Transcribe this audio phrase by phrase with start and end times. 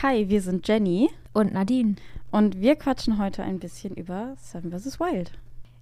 [0.00, 1.96] Hi, wir sind Jenny und Nadine.
[2.30, 5.00] Und wir quatschen heute ein bisschen über Seven vs.
[5.00, 5.32] Wild.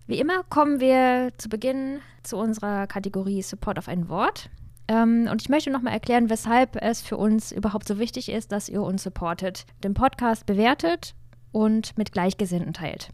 [0.06, 4.48] Wie immer kommen wir zu Beginn zu unserer Kategorie Support auf ein Wort.
[4.88, 8.70] Ähm, und ich möchte nochmal erklären, weshalb es für uns überhaupt so wichtig ist, dass
[8.70, 11.14] ihr uns supportet, den Podcast bewertet
[11.52, 13.10] und mit Gleichgesinnten teilt.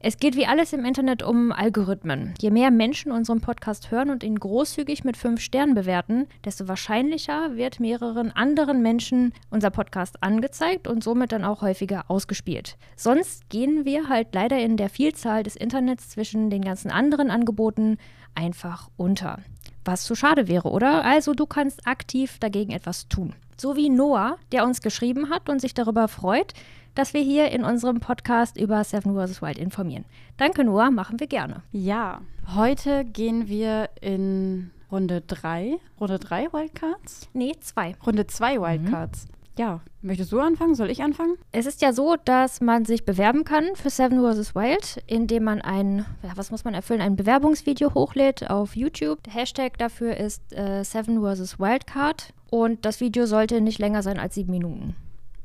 [0.00, 2.32] Es geht wie alles im Internet um Algorithmen.
[2.40, 7.56] Je mehr Menschen unseren Podcast hören und ihn großzügig mit fünf Sternen bewerten, desto wahrscheinlicher
[7.56, 12.76] wird mehreren anderen Menschen unser Podcast angezeigt und somit dann auch häufiger ausgespielt.
[12.94, 17.98] Sonst gehen wir halt leider in der Vielzahl des Internets zwischen den ganzen anderen Angeboten
[18.36, 19.40] einfach unter.
[19.84, 21.04] Was zu schade wäre, oder?
[21.04, 23.34] Also du kannst aktiv dagegen etwas tun.
[23.60, 26.54] So wie Noah, der uns geschrieben hat und sich darüber freut,
[26.94, 29.42] dass wir hier in unserem Podcast über Seven vs.
[29.42, 30.04] Wild informieren.
[30.36, 31.62] Danke, Noah, machen wir gerne.
[31.72, 32.20] Ja,
[32.54, 35.76] heute gehen wir in Runde 3.
[36.00, 37.28] Runde 3 Wildcards?
[37.32, 37.96] Nee, 2.
[38.06, 39.26] Runde 2 Wildcards.
[39.26, 39.37] Mhm.
[39.58, 40.76] Ja, möchtest du anfangen?
[40.76, 41.36] Soll ich anfangen?
[41.50, 44.54] Es ist ja so, dass man sich bewerben kann für Seven vs.
[44.54, 49.20] Wild, indem man ein, ja, was muss man erfüllen, ein Bewerbungsvideo hochlädt auf YouTube.
[49.24, 51.58] Der Hashtag dafür ist äh, Seven vs.
[51.58, 54.94] Wildcard und das Video sollte nicht länger sein als sieben Minuten.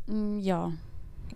[0.05, 0.71] Mm, ja,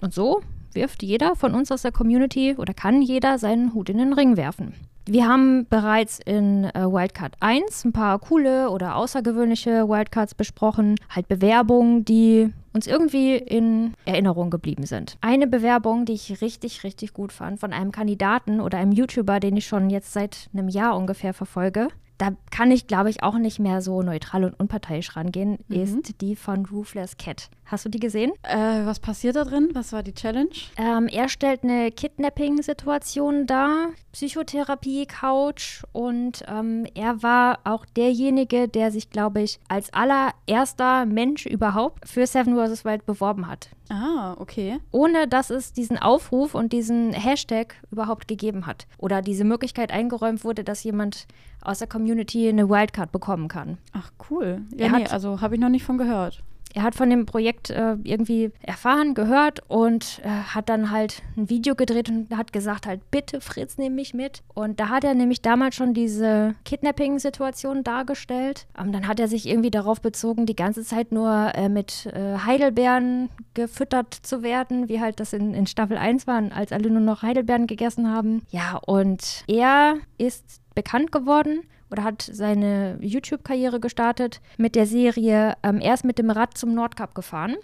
[0.02, 0.44] und so
[0.78, 4.38] wirft jeder von uns aus der Community oder kann jeder seinen Hut in den Ring
[4.38, 4.74] werfen.
[5.10, 11.30] Wir haben bereits in äh, Wildcard 1 ein paar coole oder außergewöhnliche Wildcards besprochen, halt
[11.30, 15.18] Bewerbungen, die uns irgendwie in Erinnerung geblieben sind.
[15.22, 19.56] Eine Bewerbung, die ich richtig, richtig gut fand, von einem Kandidaten oder einem YouTuber, den
[19.56, 23.60] ich schon jetzt seit einem Jahr ungefähr verfolge, da kann ich, glaube ich, auch nicht
[23.60, 25.76] mehr so neutral und unparteiisch rangehen, mhm.
[25.76, 27.50] ist die von Roofless Cat.
[27.68, 28.32] Hast du die gesehen?
[28.44, 29.70] Äh, was passiert da drin?
[29.74, 30.50] Was war die Challenge?
[30.78, 39.10] Ähm, er stellt eine Kidnapping-Situation dar, Psychotherapie-Couch und ähm, er war auch derjenige, der sich,
[39.10, 42.86] glaube ich, als allererster Mensch überhaupt für Seven vs.
[42.86, 43.70] Wild beworben hat.
[43.90, 44.80] Ah, okay.
[44.92, 48.88] Ohne dass es diesen Aufruf und diesen Hashtag überhaupt gegeben hat.
[48.98, 51.28] Oder diese Möglichkeit eingeräumt wurde, dass jemand
[51.62, 53.78] aus der Community eine Wildcard bekommen kann.
[53.92, 54.62] Ach, cool.
[54.74, 56.44] Ja, nee, also habe ich noch nicht von gehört
[56.78, 61.50] er hat von dem Projekt äh, irgendwie erfahren, gehört und äh, hat dann halt ein
[61.50, 64.44] Video gedreht und hat gesagt halt, bitte Fritz, nimm mich mit.
[64.54, 68.68] Und da hat er nämlich damals schon diese Kidnapping-Situation dargestellt.
[68.78, 72.38] Ähm, dann hat er sich irgendwie darauf bezogen, die ganze Zeit nur äh, mit äh,
[72.46, 77.02] Heidelbeeren gefüttert zu werden, wie halt das in, in Staffel 1 war, als alle nur
[77.02, 78.44] noch Heidelbeeren gegessen haben.
[78.52, 85.80] Ja, und er ist bekannt geworden oder hat seine YouTube-Karriere gestartet mit der Serie ähm,
[85.82, 87.56] erst mit dem Rad zum Nordkap gefahren,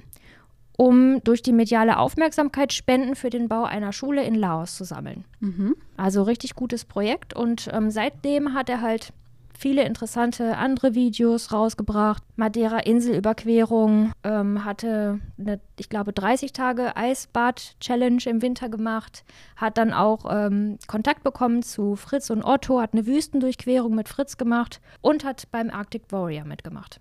[0.78, 5.26] um durch die mediale Aufmerksamkeit Spenden für den Bau einer Schule in Laos zu sammeln.
[5.40, 5.76] Mhm.
[5.98, 9.14] Also richtig gutes Projekt und ähm, seitdem hat er halt
[9.58, 12.24] viele interessante andere Videos rausgebracht.
[12.36, 19.24] Madeira Inselüberquerung ähm, hatte eine, ich glaube, 30 Tage Eisbad-Challenge im Winter gemacht,
[19.56, 24.38] hat dann auch ähm, Kontakt bekommen zu Fritz und Otto, hat eine Wüstendurchquerung mit Fritz
[24.38, 27.00] gemacht und hat beim Arctic Warrior mitgemacht.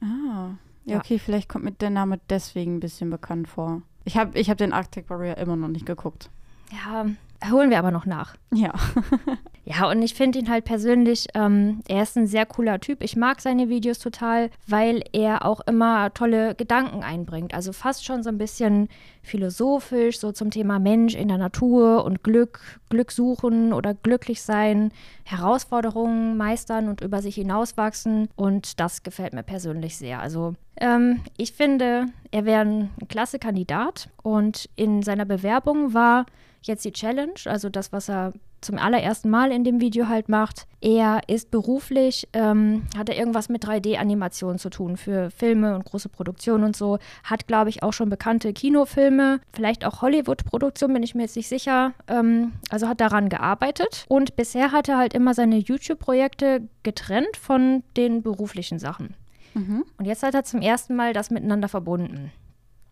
[0.00, 0.50] Ah,
[0.84, 3.82] ja, okay, vielleicht kommt mir der Name deswegen ein bisschen bekannt vor.
[4.04, 6.30] Ich habe ich hab den Arctic Warrior immer noch nicht geguckt.
[6.70, 7.06] Ja,
[7.50, 8.36] holen wir aber noch nach.
[8.52, 8.72] Ja.
[9.64, 13.02] ja, und ich finde ihn halt persönlich, ähm, er ist ein sehr cooler Typ.
[13.02, 17.54] Ich mag seine Videos total, weil er auch immer tolle Gedanken einbringt.
[17.54, 18.88] Also fast schon so ein bisschen
[19.22, 24.92] philosophisch, so zum Thema Mensch in der Natur und Glück, Glück suchen oder glücklich sein,
[25.24, 28.28] Herausforderungen meistern und über sich hinauswachsen.
[28.36, 30.20] Und das gefällt mir persönlich sehr.
[30.20, 36.26] Also ähm, ich finde, er wäre ein klasse Kandidat und in seiner Bewerbung war
[36.66, 38.32] jetzt die Challenge, also das, was er
[38.64, 40.66] zum allerersten Mal in dem Video halt macht.
[40.80, 46.08] Er ist beruflich, ähm, hat er irgendwas mit 3D-Animation zu tun für Filme und große
[46.08, 46.98] Produktionen und so.
[47.22, 51.48] Hat, glaube ich, auch schon bekannte Kinofilme, vielleicht auch Hollywood-Produktionen, bin ich mir jetzt nicht
[51.48, 51.92] sicher.
[52.08, 54.06] Ähm, also hat daran gearbeitet.
[54.08, 59.14] Und bisher hat er halt immer seine YouTube-Projekte getrennt von den beruflichen Sachen.
[59.52, 59.84] Mhm.
[59.98, 62.32] Und jetzt hat er zum ersten Mal das miteinander verbunden.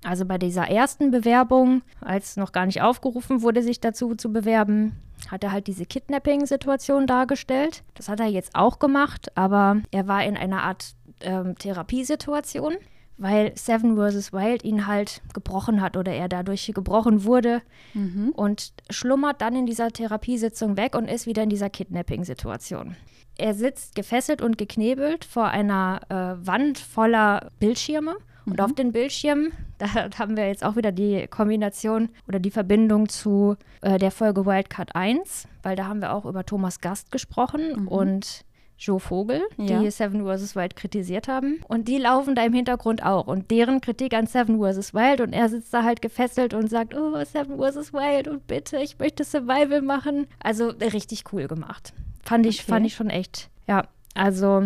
[0.04, 4.96] Also bei dieser ersten Bewerbung, als noch gar nicht aufgerufen wurde, sich dazu zu bewerben,
[5.30, 7.84] hat er halt diese Kidnapping-Situation dargestellt.
[7.94, 12.74] Das hat er jetzt auch gemacht, aber er war in einer Art ähm, Therapiesituation,
[13.16, 14.32] weil Seven vs.
[14.32, 17.62] Wild ihn halt gebrochen hat oder er dadurch gebrochen wurde
[17.94, 18.32] mhm.
[18.34, 22.96] und schlummert dann in dieser Therapiesitzung weg und ist wieder in dieser Kidnapping-Situation.
[23.38, 28.16] Er sitzt gefesselt und geknebelt vor einer äh, Wand voller Bildschirme
[28.46, 28.64] und mhm.
[28.64, 29.86] auf den Bildschirmen, da
[30.18, 34.94] haben wir jetzt auch wieder die Kombination oder die Verbindung zu äh, der Folge Wildcard
[34.94, 37.88] 1, weil da haben wir auch über Thomas Gast gesprochen mhm.
[37.88, 38.44] und
[38.78, 39.78] Joe Vogel, Ja.
[39.78, 40.56] die Seven vs.
[40.56, 41.60] Wild kritisiert haben.
[41.68, 43.28] Und die laufen da im Hintergrund auch.
[43.28, 44.92] Und deren Kritik an Seven vs.
[44.92, 45.20] Wild.
[45.20, 47.92] Und er sitzt da halt gefesselt und sagt, oh, Seven vs.
[47.92, 50.26] Wild und bitte, ich möchte Survival machen.
[50.42, 51.92] Also richtig cool gemacht.
[52.24, 52.70] Fand ich, Okay.
[52.72, 53.50] fand ich schon echt.
[53.68, 53.84] Ja,
[54.14, 54.64] also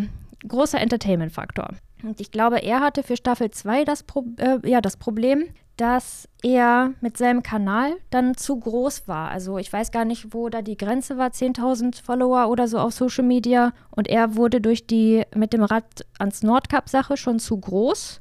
[0.49, 1.75] großer Entertainment-Faktor.
[2.03, 5.45] Und ich glaube, er hatte für Staffel 2 das, Pro äh, ja, das Problem,
[5.77, 9.31] dass er mit seinem Kanal dann zu groß war.
[9.31, 12.93] Also ich weiß gar nicht, wo da die Grenze war, 10.000 Follower oder so auf
[12.93, 13.73] Social Media.
[13.91, 18.21] Und er wurde durch die mit dem Rad ans Nordkap-Sache schon zu groß.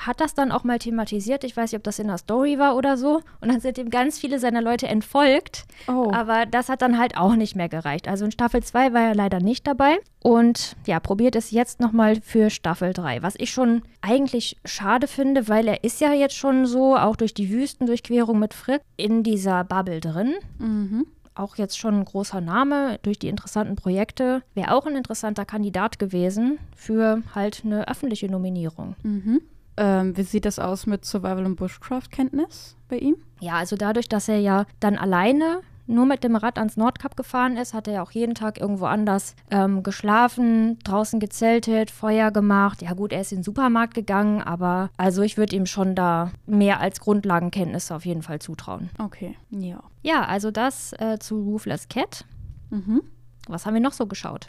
[0.00, 1.44] Hat das dann auch mal thematisiert.
[1.44, 3.20] Ich weiß nicht, ob das in der Story war oder so.
[3.40, 5.64] Und dann sind ihm ganz viele seiner Leute entfolgt.
[5.88, 6.10] Oh.
[6.12, 8.08] Aber das hat dann halt auch nicht mehr gereicht.
[8.08, 9.98] Also in Staffel 2 war er leider nicht dabei.
[10.22, 13.22] Und ja, probiert es jetzt nochmal für Staffel 3.
[13.22, 17.34] Was ich schon eigentlich schade finde, weil er ist ja jetzt schon so, auch durch
[17.34, 20.34] die Wüstendurchquerung mit Frick, in dieser Bubble drin.
[20.58, 21.06] Mhm.
[21.34, 24.42] Auch jetzt schon ein großer Name durch die interessanten Projekte.
[24.54, 28.96] Wäre auch ein interessanter Kandidat gewesen für halt eine öffentliche Nominierung.
[29.02, 29.40] Mhm.
[29.80, 33.16] Ähm, wie sieht das aus mit Survival- und Bushcraft-Kenntnis bei ihm?
[33.40, 37.56] Ja, also dadurch, dass er ja dann alleine nur mit dem Rad ans Nordkap gefahren
[37.56, 42.82] ist, hat er ja auch jeden Tag irgendwo anders ähm, geschlafen, draußen gezeltet, Feuer gemacht.
[42.82, 46.30] Ja gut, er ist in den Supermarkt gegangen, aber also ich würde ihm schon da
[46.46, 48.90] mehr als Grundlagenkenntnisse auf jeden Fall zutrauen.
[48.98, 49.82] Okay, ja.
[50.02, 52.26] Ja, also das äh, zu Ruthless Cat.
[52.68, 53.00] Mhm.
[53.48, 54.48] Was haben wir noch so geschaut?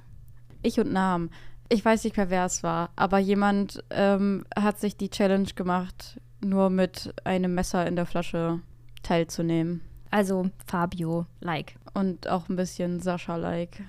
[0.61, 1.31] Ich und Namen.
[1.71, 6.19] Ich weiß nicht mehr, wer es war, aber jemand ähm, hat sich die Challenge gemacht,
[6.41, 8.59] nur mit einem Messer in der Flasche
[9.03, 9.79] teilzunehmen.
[10.09, 11.75] Also Fabio, like.
[11.93, 13.83] Und auch ein bisschen Sascha-like.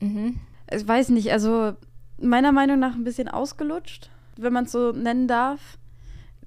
[0.00, 0.40] Mhm.
[0.68, 1.74] Ich weiß nicht, also
[2.20, 5.78] meiner Meinung nach ein bisschen ausgelutscht, wenn man es so nennen darf.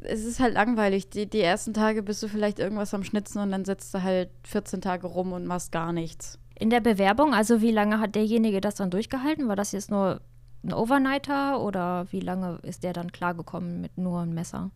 [0.03, 1.09] Es ist halt langweilig.
[1.09, 4.29] Die, die ersten Tage bist du vielleicht irgendwas am Schnitzen und dann sitzt du halt
[4.43, 6.37] 14 Tage rum und machst gar nichts.
[6.59, 9.47] In der Bewerbung, also wie lange hat derjenige das dann durchgehalten?
[9.47, 10.19] War das jetzt nur
[10.63, 14.71] ein Overnighter oder wie lange ist der dann klargekommen mit nur einem Messer?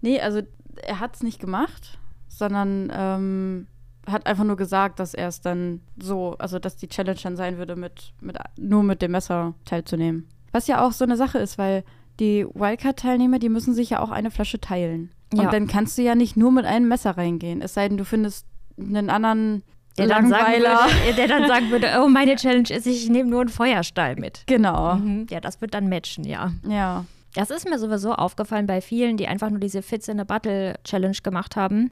[0.00, 0.40] Nee, also
[0.82, 1.98] er hat es nicht gemacht,
[2.28, 3.66] sondern ähm,
[4.06, 7.58] hat einfach nur gesagt, dass er es dann so, also dass die Challenge dann sein
[7.58, 10.28] würde, mit, mit nur mit dem Messer teilzunehmen.
[10.52, 11.84] Was ja auch so eine Sache ist, weil
[12.20, 15.10] die Wildcard-Teilnehmer, die müssen sich ja auch eine Flasche teilen.
[15.32, 15.50] Und Ja.
[15.50, 17.60] dann kannst du ja nicht nur mit einem Messer reingehen.
[17.60, 18.46] Es sei denn, du findest
[18.78, 19.62] einen anderen
[19.98, 20.78] Der dann, sagen Langweiler.
[21.04, 24.42] würde, der dann sagen würde, oh, meine Challenge ist, ich nehme nur einen Feuerstahl mit.
[24.46, 24.94] Genau.
[24.96, 25.26] Mhm.
[25.30, 26.52] Ja, das wird dann matchen, ja.
[26.66, 27.04] Ja.
[27.34, 30.74] Das ist mir sowieso aufgefallen bei vielen, die einfach nur diese Fits in a Battle
[30.84, 31.90] Challenge gemacht haben.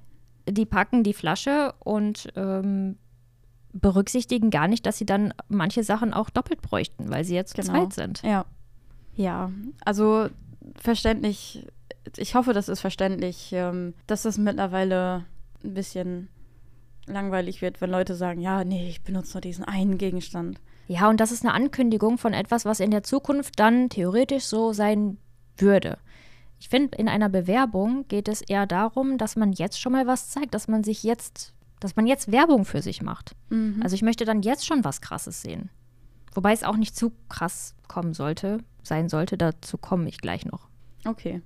[0.48, 2.96] Die packen die Flasche und ähm,
[3.72, 7.68] berücksichtigen gar nicht, dass sie dann manche Sachen auch doppelt bräuchten, weil sie jetzt Genau.
[7.72, 8.22] zweit sind.
[8.22, 8.44] Ja.
[9.14, 9.50] Ja,
[9.84, 10.28] also
[10.80, 11.66] verständlich.
[12.16, 15.24] Ich hoffe, das ist verständlich, ähm, dass das mittlerweile
[15.64, 16.28] ein bisschen
[17.06, 20.60] langweilig wird, wenn Leute sagen, ja, nee, ich benutze nur diesen einen Gegenstand.
[20.88, 24.72] Ja, und das ist eine Ankündigung von etwas, was in der Zukunft dann theoretisch so
[24.72, 25.18] sein
[25.56, 25.98] würde.
[26.58, 30.30] Ich finde, in einer Bewerbung geht es eher darum, dass man jetzt schon mal was
[30.30, 33.34] zeigt, dass man sich jetzt, dass man jetzt Werbung für sich macht.
[33.50, 33.80] Mhm.
[33.82, 35.70] Also ich möchte dann jetzt schon was Krasses sehen.
[36.34, 40.68] Wobei es auch nicht zu krass kommen sollte, sein sollte, dazu komme ich gleich noch.
[41.04, 41.42] Okay.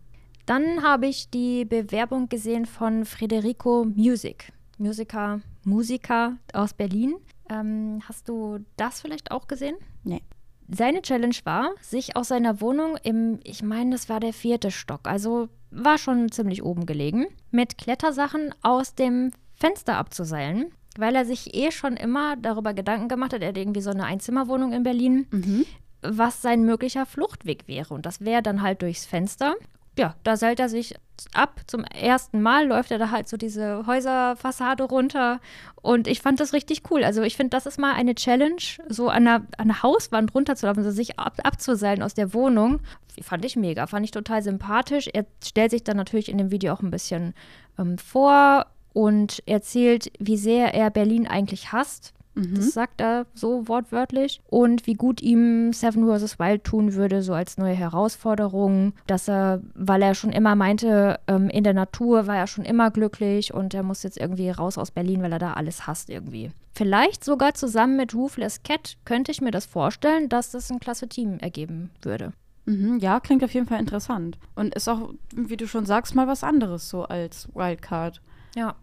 [0.47, 4.53] Dann habe ich die Bewerbung gesehen von Federico Music.
[4.79, 7.15] Musiker, Musiker aus Berlin.
[7.49, 9.77] Ähm, hast du das vielleicht auch gesehen?
[10.05, 10.23] Nee.
[10.69, 15.01] Seine Challenge war, sich aus seiner Wohnung im, ich meine, das war der vierte Stock,
[15.09, 21.55] also war schon ziemlich oben gelegen, mit Klettersachen aus dem Fenster abzuseilen, weil er sich
[21.57, 25.27] eh schon immer darüber Gedanken gemacht hat, er hat irgendwie so eine Einzimmerwohnung in Berlin,
[25.33, 25.67] Mhm.
[26.03, 27.93] was sein möglicher Fluchtweg wäre.
[27.93, 29.55] Und das wäre dann halt durchs Fenster.
[30.01, 30.95] Ja, da seilt er sich
[31.35, 31.61] ab.
[31.67, 35.41] Zum ersten Mal läuft er da halt so diese Häuserfassade runter.
[35.83, 37.05] Und ich fand das richtig cool.
[37.05, 40.85] Also ich finde, das ist mal eine Challenge, so an einer, an einer Hauswand runterzulaufen,
[40.85, 42.81] so sich ab, abzuseilen aus der Wohnung.
[43.21, 45.07] Fand ich mega, fand ich total sympathisch.
[45.13, 47.35] Er stellt sich dann natürlich in dem Video auch ein bisschen
[47.79, 52.15] ähm, vor und erzählt, wie sehr er Berlin eigentlich hasst.
[52.41, 52.55] Mhm.
[52.55, 54.41] Das sagt er so wortwörtlich.
[54.49, 56.39] Und wie gut ihm Seven vs.
[56.39, 58.95] Wild tun würde, so als neue Herausforderung.
[59.07, 62.91] Dass er, weil er schon immer meinte, ähm, in der Natur war er schon immer
[62.91, 66.51] glücklich und er muss jetzt irgendwie raus aus Berlin, weil er da alles hasst irgendwie.
[66.73, 71.09] Vielleicht sogar zusammen mit Ruthless Cat könnte ich mir das vorstellen, dass das ein klasse
[71.09, 72.33] Team ergeben würde.
[72.65, 72.99] Mhm.
[73.01, 74.39] Ja, klingt auf jeden Fall interessant.
[74.55, 78.23] Und ist auch, wie du schon sagst, mal was anderes so als Wildcard.
[78.55, 78.77] Ja.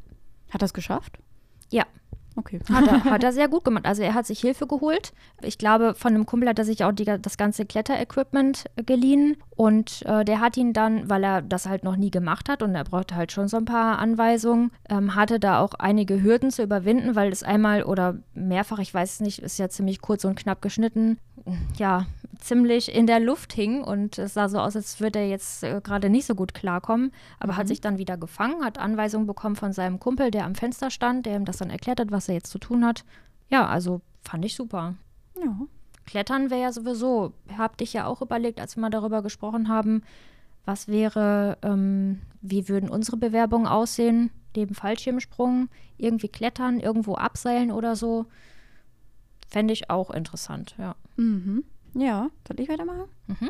[0.49, 1.17] Hat er es geschafft?
[1.71, 1.85] Ja.
[2.37, 2.59] Okay.
[2.71, 3.87] Hat er, hat er sehr gut gemacht.
[3.87, 5.11] Also er hat sich Hilfe geholt.
[5.41, 9.37] Ich glaube, von einem Kumpel hat er sich auch die, das ganze Kletterequipment geliehen.
[9.55, 12.75] Und äh, der hat ihn dann, weil er das halt noch nie gemacht hat und
[12.75, 16.61] er brauchte halt schon so ein paar Anweisungen, ähm, hatte da auch einige Hürden zu
[16.61, 20.35] überwinden, weil es einmal oder mehrfach, ich weiß es nicht, ist ja ziemlich kurz und
[20.35, 21.17] knapp geschnitten,
[21.77, 22.05] ja,
[22.39, 25.81] ziemlich in der Luft hing und es sah so aus, als würde er jetzt äh,
[25.81, 27.57] gerade nicht so gut klarkommen, aber Mhm.
[27.57, 31.25] hat sich dann wieder gefangen, hat Anweisungen bekommen von seinem Kumpel, der am Fenster stand,
[31.25, 33.03] der ihm das dann erklärt hat, was er jetzt zu tun hat.
[33.49, 34.95] Ja, also fand ich super.
[35.43, 35.55] Ja.
[36.05, 40.03] Klettern wäre ja sowieso, hab dich ja auch überlegt, als wir mal darüber gesprochen haben,
[40.65, 47.95] was wäre, ähm, wie würden unsere Bewerbungen aussehen, neben Fallschirmsprung, irgendwie klettern, irgendwo abseilen oder
[47.95, 48.25] so.
[49.47, 50.95] Fände ich auch interessant, ja.
[51.15, 51.63] Mhm.
[51.97, 53.05] Ja, soll ich weitermachen?
[53.27, 53.49] Mhm.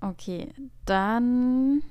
[0.00, 0.48] Okay,
[0.84, 1.82] dann.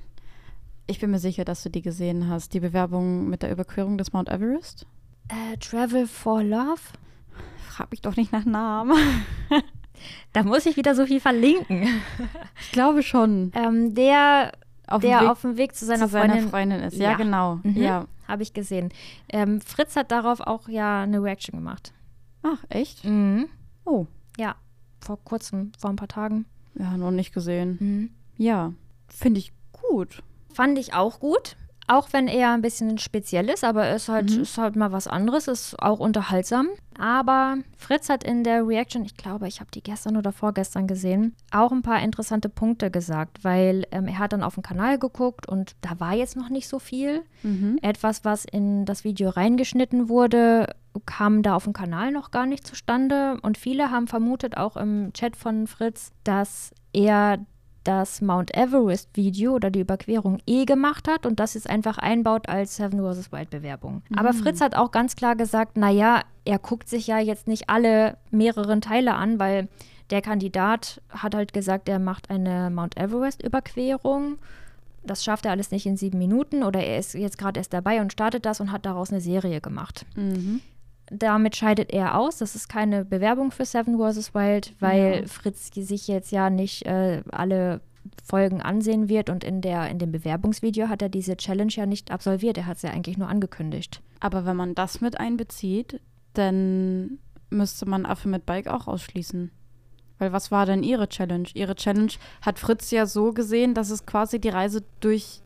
[0.87, 2.53] Ich bin mir sicher, dass du die gesehen hast.
[2.53, 4.85] Die Bewerbung mit der Überquerung des Mount Everest.
[5.29, 6.81] Äh, Travel for Love?
[7.69, 8.97] Frag mich doch nicht nach Namen.
[10.33, 11.87] Da muss ich wieder so viel verlinken.
[12.59, 13.51] Ich glaube schon.
[13.53, 14.51] ähm, der,
[14.87, 16.97] Auf dem der Weg auf dem Weg zu seiner, zu seiner Freundin, Freundin ist.
[16.97, 17.17] Ja, Ja.
[17.17, 17.59] genau.
[17.61, 17.77] Mhm.
[17.77, 18.07] Ja.
[18.27, 18.89] habe ich gesehen.
[19.29, 21.93] Ähm, Fritz hat darauf auch ja eine Reaction gemacht.
[22.41, 23.05] Ach, echt?
[23.05, 23.47] Mhm.
[23.85, 24.07] Oh.
[24.39, 24.55] Ja,
[25.01, 26.45] vor kurzem, vor ein paar Tagen.
[26.75, 27.77] Ja, noch nicht gesehen.
[27.79, 28.09] Mhm.
[28.37, 28.73] Ja,
[29.07, 30.23] finde ich gut.
[30.53, 31.55] Fand ich auch gut.
[31.87, 34.43] Auch wenn er ein bisschen speziell ist, aber er ist halt, Mhm.
[34.43, 36.69] ist halt mal was anderes, ist auch unterhaltsam.
[36.97, 41.35] Aber Fritz hat in der Reaction, ich glaube, ich habe die gestern oder vorgestern gesehen,
[41.51, 45.49] auch ein paar interessante Punkte gesagt, weil ähm, er hat dann auf den Kanal geguckt
[45.49, 47.23] und da war jetzt noch nicht so viel.
[47.43, 47.77] Mhm.
[47.81, 50.73] Etwas, was in das Video reingeschnitten wurde,
[51.05, 53.37] kam da auf dem Kanal noch gar nicht zustande.
[53.41, 57.39] Und viele haben vermutet, auch im Chat von Fritz, dass er
[57.83, 62.75] das Mount Everest-Video oder die Überquerung eh gemacht hat und das jetzt einfach einbaut als
[62.75, 63.31] Seven vs.
[63.31, 64.03] Wild-Bewerbung.
[64.15, 68.17] Aber Fritz hat auch ganz klar gesagt, naja, er guckt sich ja jetzt nicht alle
[68.29, 69.67] mehreren Teile an, weil
[70.11, 74.37] der Kandidat hat halt gesagt, er macht eine Mount Everest-Überquerung
[75.03, 78.01] das schafft er alles nicht in sieben Minuten oder er ist jetzt gerade erst dabei
[78.01, 80.05] und startet das und hat daraus eine Serie gemacht.
[80.15, 80.61] Mhm.
[81.13, 82.37] Damit scheidet er aus.
[82.37, 84.33] Das ist keine Bewerbung für Seven vs.
[84.33, 85.27] Wild, weil Ja.
[85.27, 87.81] Fritz sich jetzt ja nicht äh, alle
[88.23, 92.11] Folgen ansehen wird und in, der, in dem Bewerbungsvideo hat er diese Challenge ja nicht
[92.11, 92.57] absolviert.
[92.57, 94.01] Er hat es ja eigentlich nur angekündigt.
[94.19, 95.99] Aber wenn man das mit einbezieht,
[96.33, 99.51] dann müsste man Affe mit Bike auch ausschließen.
[100.17, 101.47] Weil was war denn ihre Challenge?
[101.55, 105.41] Ihre Challenge hat Fritz ja so gesehen, dass es quasi die Reise durch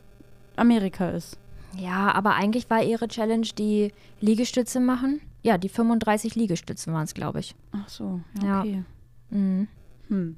[0.54, 1.38] Amerika ist.
[1.76, 5.20] Ja, aber eigentlich war ihre Challenge die Liegestütze machen.
[5.46, 7.54] Ja, die 35 Liegestützen waren es, glaube ich.
[7.70, 8.46] Ach so, Ja.
[8.46, 8.84] ja, okay.
[9.30, 9.68] Mhm.
[10.08, 10.36] Hm.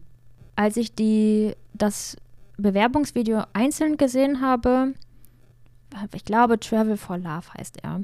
[0.57, 2.17] als ich die, das
[2.59, 4.95] Bewerbungsvideo einzeln gesehen habe,
[6.15, 8.03] ich glaube Travel for Love heißt er,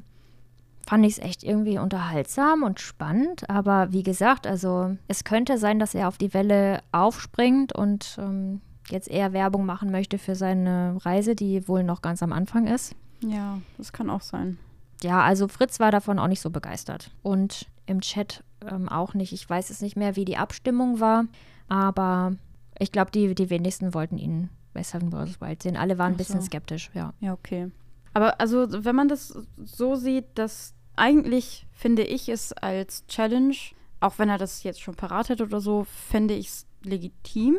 [0.87, 3.49] fand ich es echt irgendwie unterhaltsam und spannend.
[3.49, 8.61] Aber wie gesagt, also es könnte sein, dass er auf die Welle aufspringt und ähm,
[8.90, 12.94] jetzt eher Werbung machen möchte für seine Reise, die wohl noch ganz am Anfang ist.
[13.20, 14.58] Ja, das kann auch sein.
[15.04, 17.11] Ja, also Fritz war davon auch nicht so begeistert.
[17.23, 19.32] Und im Chat ähm, auch nicht.
[19.32, 21.26] Ich weiß es nicht mehr, wie die Abstimmung war,
[21.68, 22.32] aber
[22.78, 25.40] ich glaube, die, die wenigsten wollten ihn bei Seven vs.
[25.40, 25.76] Wild sehen.
[25.76, 26.46] Alle waren ein Ach bisschen so.
[26.46, 27.12] skeptisch, ja.
[27.20, 27.70] Ja, okay.
[28.14, 33.56] Aber also, wenn man das so sieht, dass eigentlich finde ich es als Challenge,
[34.00, 37.58] auch wenn er das jetzt schon parat hat oder so, finde ich es legitim.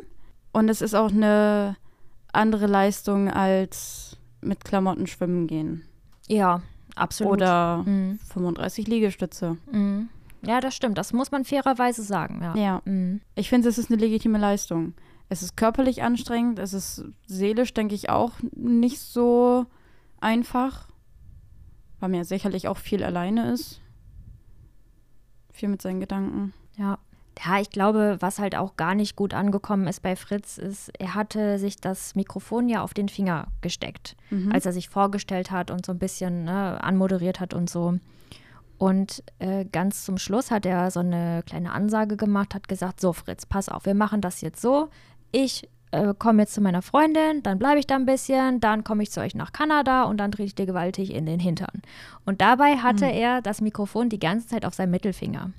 [0.51, 1.77] Und es ist auch eine
[2.31, 5.83] andere Leistung als mit Klamotten schwimmen gehen.
[6.27, 6.61] Ja,
[6.95, 7.33] absolut.
[7.33, 8.19] Oder Mhm.
[8.33, 9.57] 35 Liegestütze.
[9.71, 10.09] Mhm.
[10.41, 10.97] Ja, das stimmt.
[10.97, 12.55] Das muss man fairerweise sagen, ja.
[12.55, 13.21] Ja, Mhm.
[13.35, 14.93] ich finde, es ist eine legitime Leistung.
[15.27, 19.65] Es ist körperlich anstrengend, es ist seelisch, denke ich, auch nicht so
[20.21, 20.87] einfach,
[21.99, 23.81] weil man ja sicherlich auch viel alleine ist.
[25.51, 26.53] Viel mit seinen Gedanken.
[26.77, 26.99] Ja.
[27.43, 31.15] Ja, ich glaube, was halt auch gar nicht gut angekommen ist bei Fritz, ist, er
[31.15, 34.51] hatte sich das Mikrofon ja auf den Finger gesteckt, Mhm.
[34.51, 37.99] als er sich vorgestellt hat und so ein bisschen ne, anmoderiert hat und so.
[38.77, 43.13] Und äh, ganz zum Schluss hat er so eine kleine Ansage gemacht, hat gesagt, so
[43.13, 44.89] Fritz, pass auf, wir machen das jetzt so.
[45.31, 49.03] Ich äh, komme jetzt zu meiner Freundin, dann bleibe ich da ein bisschen, dann komme
[49.03, 51.81] ich zu euch nach Kanada und dann trete ich dir gewaltig in den Hintern.
[52.25, 55.51] Und dabei hatte er das Mikrofon die ganze Zeit auf seinem Mittelfinger.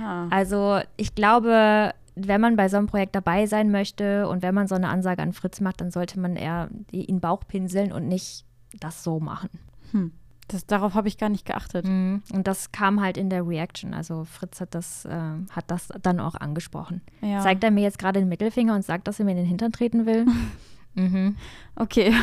[0.00, 0.28] Ah.
[0.30, 4.66] Also ich glaube, wenn man bei so einem Projekt dabei sein möchte und wenn man
[4.66, 8.44] so eine Ansage an Fritz macht, dann sollte man eher ihn Bauch pinseln und nicht
[8.80, 9.50] das so machen.
[9.92, 10.12] Hm.
[10.48, 11.86] Das, darauf habe ich gar nicht geachtet.
[11.86, 12.22] Mhm.
[12.32, 13.94] Und das kam halt in der Reaction.
[13.94, 17.00] Also Fritz hat das, äh, hat das dann auch angesprochen.
[17.20, 17.40] Ja.
[17.40, 19.72] Zeigt er mir jetzt gerade den Mittelfinger und sagt, dass er mir in den Hintern
[19.72, 20.24] treten will?
[20.94, 21.36] mhm.
[21.74, 22.14] Okay.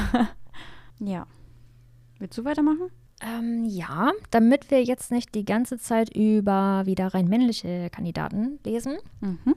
[0.99, 1.27] ja.
[2.19, 2.89] Willst du weitermachen?
[3.25, 8.97] Ähm, ja, damit wir jetzt nicht die ganze Zeit über wieder rein männliche Kandidaten lesen,
[9.21, 9.55] Mhm.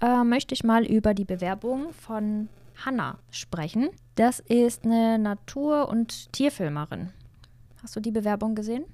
[0.00, 2.48] äh, möchte ich mal über die Bewerbung von
[2.84, 3.88] Hannah sprechen.
[4.16, 7.10] Das ist eine Natur- und Tierfilmerin.
[7.82, 8.84] Hast du die Bewerbung gesehen?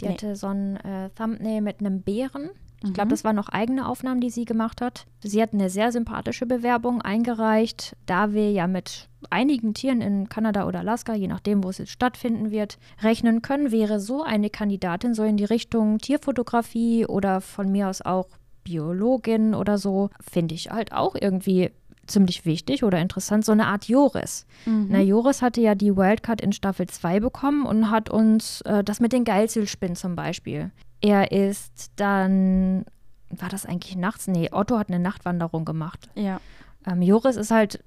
[0.00, 0.12] Die Nee.
[0.12, 2.50] hatte so ein äh, Thumbnail mit einem Bären
[2.82, 5.06] Ich glaube, das waren noch eigene Aufnahmen, die sie gemacht hat.
[5.22, 10.66] Sie hat eine sehr sympathische Bewerbung eingereicht, da wir ja mit einigen Tieren in Kanada
[10.66, 15.12] oder Alaska, je nachdem, wo es jetzt stattfinden wird, rechnen können, wäre so eine Kandidatin
[15.12, 18.28] so in die Richtung Tierfotografie oder von mir aus auch
[18.64, 21.70] Biologin oder so, finde ich halt auch irgendwie
[22.06, 24.46] ziemlich wichtig oder interessant, so eine Art Joris.
[24.66, 24.88] Mhm.
[24.90, 29.00] Na, Joris hatte ja die Wildcard in Staffel 2 bekommen und hat uns äh, das
[29.00, 30.70] mit den Geilzielspinnen zum Beispiel.
[31.00, 32.84] Er ist dann,
[33.30, 34.26] war das eigentlich nachts?
[34.26, 36.08] Nee, Otto hat eine Nachtwanderung gemacht.
[36.14, 36.40] Ja.
[36.86, 37.82] Ähm, Joris ist halt,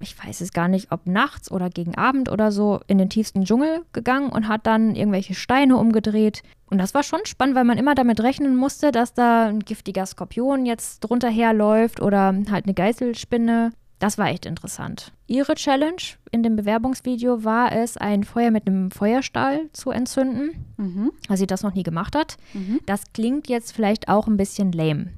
[0.00, 3.44] ich weiß es gar nicht, ob nachts oder gegen Abend oder so, in den tiefsten
[3.44, 6.42] Dschungel gegangen und hat dann irgendwelche Steine umgedreht.
[6.70, 10.04] Und das war schon spannend, weil man immer damit rechnen musste, dass da ein giftiger
[10.04, 13.72] Skorpion jetzt drunter herläuft oder halt eine Geißelspinne.
[13.98, 15.12] Das war echt interessant.
[15.26, 15.96] Ihre Challenge
[16.30, 21.12] in dem Bewerbungsvideo war es, ein Feuer mit einem Feuerstahl zu entzünden, Mhm.
[21.28, 22.36] weil sie das noch nie gemacht hat.
[22.52, 22.80] Mhm.
[22.84, 25.12] Das klingt jetzt vielleicht auch ein bisschen lame.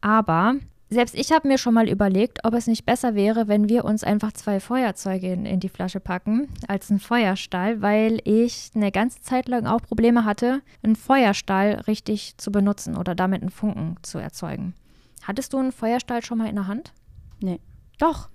[0.00, 0.56] Aber
[0.90, 4.02] selbst ich habe mir schon mal überlegt, ob es nicht besser wäre, wenn wir uns
[4.04, 9.20] einfach zwei Feuerzeuge in, in die Flasche packen, als einen Feuerstahl, weil ich eine ganze
[9.20, 14.18] Zeit lang auch Probleme hatte, einen Feuerstahl richtig zu benutzen oder damit einen Funken zu
[14.18, 14.74] erzeugen.
[15.22, 16.92] Hattest du einen Feuerstahl schon mal in der Hand?
[17.98, 18.28] Doch.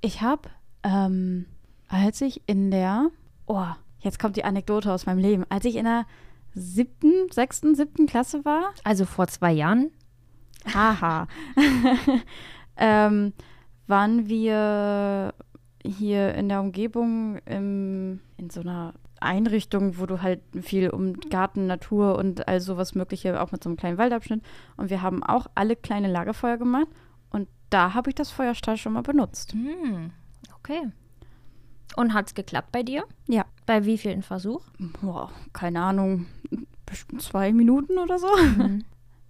[0.00, 0.50] Ich habe,
[0.82, 1.46] ähm,
[1.88, 3.10] als ich in der,
[3.46, 3.66] oh,
[4.00, 5.44] jetzt kommt die Anekdote aus meinem Leben.
[5.48, 6.06] Als ich in der
[6.54, 9.90] siebten, sechsten, siebten Klasse war, Also vor zwei Jahren?
[10.72, 11.26] haha,
[12.76, 13.32] ähm,
[13.86, 15.34] waren wir
[15.84, 21.66] hier in der Umgebung im, in so einer Einrichtung, wo du halt viel um Garten,
[21.66, 24.42] Natur und all sowas Mögliche, auch mit so einem kleinen Waldabschnitt.
[24.76, 26.88] Und wir haben auch alle kleine Lagerfeuer gemacht.
[27.34, 29.52] Und da habe ich das Feuerstahl schon mal benutzt.
[29.52, 30.12] Hm,
[30.56, 30.82] okay.
[31.96, 33.04] Und hat es geklappt bei dir?
[33.26, 33.44] Ja.
[33.66, 34.62] Bei wie vielen Versuch?
[35.02, 36.26] Boah, keine Ahnung,
[36.86, 38.28] bestimmt zwei Minuten oder so.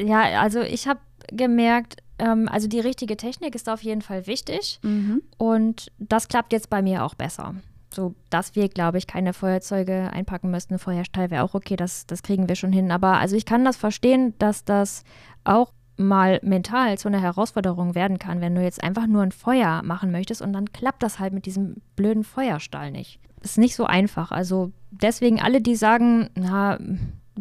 [0.01, 4.81] Ja, also ich habe gemerkt, ähm, also die richtige Technik ist auf jeden Fall wichtig
[4.83, 5.23] Mhm.
[5.39, 7.55] und das klappt jetzt bei mir auch besser.
[7.93, 10.79] So, dass wir, glaube ich, keine Feuerzeuge einpacken müssten.
[10.81, 12.91] Feuerstahl wäre auch okay, das, das kriegen wir schon hin.
[12.91, 15.05] Aber also ich kann das verstehen, dass das
[15.45, 19.83] auch mal mental zu einer Herausforderung werden kann, wenn du jetzt einfach nur ein Feuer
[19.83, 23.21] machen möchtest und dann klappt das halt mit diesem blöden Feuerstahl nicht.
[23.43, 24.33] Ist nicht so einfach.
[24.33, 26.79] Also deswegen alle, die sagen, na,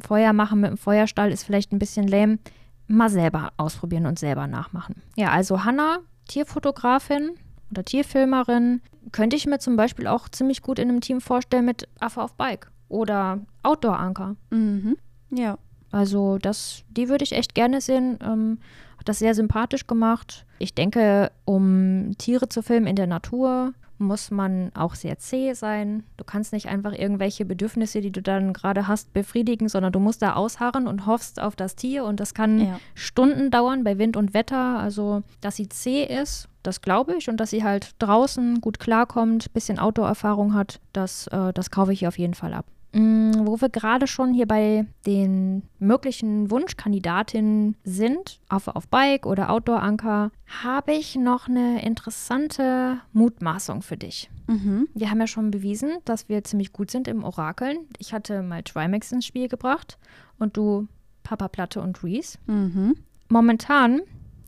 [0.01, 2.39] Feuer machen mit dem Feuerstahl ist vielleicht ein bisschen lame,
[2.87, 5.01] mal selber ausprobieren und selber nachmachen.
[5.15, 7.31] Ja, also Hanna, Tierfotografin
[7.71, 11.87] oder Tierfilmerin, könnte ich mir zum Beispiel auch ziemlich gut in einem Team vorstellen mit
[11.99, 14.35] Affe auf Bike oder Outdoor-Anker.
[14.51, 14.97] Mhm.
[15.31, 15.57] Ja.
[15.93, 18.17] Also das, die würde ich echt gerne sehen.
[18.23, 18.57] Ähm,
[18.97, 20.45] hat das sehr sympathisch gemacht.
[20.59, 26.03] Ich denke, um Tiere zu filmen in der Natur, muss man auch sehr zäh sein.
[26.17, 30.21] Du kannst nicht einfach irgendwelche Bedürfnisse, die du dann gerade hast, befriedigen, sondern du musst
[30.23, 32.03] da ausharren und hoffst auf das Tier.
[32.05, 32.79] Und das kann Ja.
[32.95, 34.79] Stunden dauern bei Wind und Wetter.
[34.79, 37.29] Also, dass sie zäh ist, das glaube ich.
[37.29, 42.01] Und dass sie halt draußen gut klarkommt, bisschen Outdoor-Erfahrung hat, das, äh, das kaufe ich
[42.01, 42.65] ihr auf jeden Fall ab.
[42.93, 49.49] Mm, wo wir gerade schon hier bei den möglichen Wunschkandidatinnen sind, auf, auf Bike oder
[49.49, 50.31] Outdoor-Anker,
[50.63, 54.29] habe ich noch eine interessante Mutmaßung für dich.
[54.47, 54.87] Mhm.
[54.93, 57.79] Wir haben ja schon bewiesen, dass wir ziemlich gut sind im Orakeln.
[57.97, 59.97] Ich hatte mal Trimax ins Spiel gebracht
[60.37, 60.87] und du
[61.23, 62.37] Papa Platte und Reese.
[62.45, 62.95] Mhm.
[63.27, 64.01] Momentan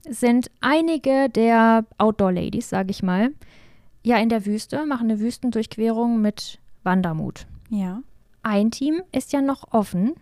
[0.07, 3.31] sind einige der Outdoor-Ladies, sage ich mal,
[4.03, 7.47] ja in der Wüste, machen eine Wüstendurchquerung mit Wandermut.
[7.69, 8.03] Ja.
[8.47, 10.13] Ein Team ist ja noch offen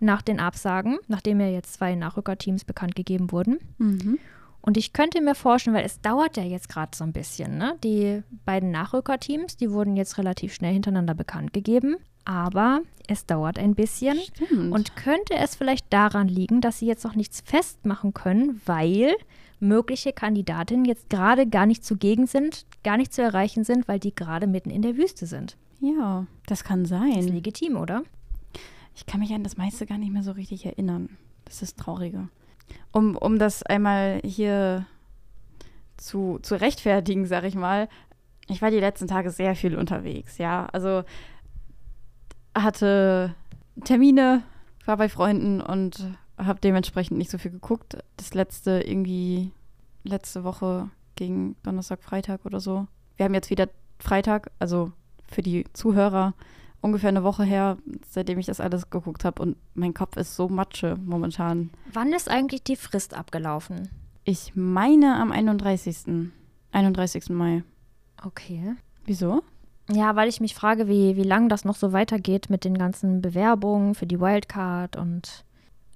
[0.00, 3.60] nach den Absagen, nachdem ja jetzt zwei Nachrückerteams bekannt gegeben wurden.
[3.78, 4.18] Mhm.
[4.60, 7.76] Und ich könnte mir vorstellen, weil es dauert ja jetzt gerade so ein bisschen, ne?
[7.84, 11.98] Die beiden Nachrückerteams, die wurden jetzt relativ schnell hintereinander bekannt gegeben.
[12.24, 14.18] Aber es dauert ein bisschen.
[14.18, 14.72] Stimmt.
[14.72, 19.14] Und könnte es vielleicht daran liegen, dass sie jetzt noch nichts festmachen können, weil
[19.60, 24.16] mögliche Kandidatinnen jetzt gerade gar nicht zugegen sind, gar nicht zu erreichen sind, weil die
[24.16, 25.56] gerade mitten in der Wüste sind.
[25.80, 27.22] Ja, das kann Ist sein.
[27.22, 28.02] legitim, oder?
[28.94, 31.16] Ich kann mich an das meiste gar nicht mehr so richtig erinnern.
[31.44, 32.28] Das ist das Traurige.
[32.92, 34.86] Um, um das einmal hier
[35.96, 37.88] zu, zu rechtfertigen, sag ich mal.
[38.48, 40.66] Ich war die letzten Tage sehr viel unterwegs, ja.
[40.72, 41.04] Also
[42.54, 43.34] hatte
[43.84, 44.42] Termine,
[44.84, 47.98] war bei Freunden und habe dementsprechend nicht so viel geguckt.
[48.16, 49.52] Das letzte irgendwie
[50.02, 52.86] letzte Woche ging Donnerstag, Freitag oder so.
[53.16, 54.92] Wir haben jetzt wieder Freitag, also
[55.30, 56.34] für die Zuhörer
[56.80, 60.48] ungefähr eine Woche her, seitdem ich das alles geguckt habe und mein Kopf ist so
[60.48, 61.70] matsche momentan.
[61.92, 63.88] Wann ist eigentlich die Frist abgelaufen?
[64.24, 66.30] Ich meine am 31.
[66.72, 67.30] 31.
[67.30, 67.62] Mai.
[68.24, 68.74] Okay.
[69.04, 69.42] Wieso?
[69.90, 73.22] Ja, weil ich mich frage, wie, wie lange das noch so weitergeht mit den ganzen
[73.22, 75.44] Bewerbungen für die Wildcard und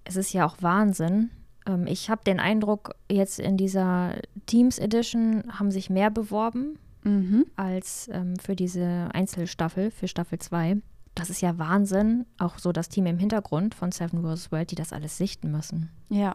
[0.04, 1.30] es ist ja auch Wahnsinn.
[1.66, 4.14] Ähm, ich habe den Eindruck, jetzt in dieser
[4.46, 7.46] Teams Edition haben sich mehr beworben Mhm.
[7.56, 10.76] als ähm, für diese Einzelstaffel, für Staffel 2.
[11.14, 12.24] Das ist ja Wahnsinn.
[12.38, 14.50] Auch so das Team im Hintergrund von Seven vs.
[14.52, 15.90] World, die das alles sichten müssen.
[16.08, 16.34] Ja,